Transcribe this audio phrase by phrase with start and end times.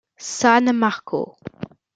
[0.37, 1.21] San Marco.